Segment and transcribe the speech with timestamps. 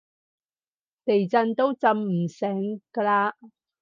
[1.05, 3.33] 地震都震唔醒㗎喇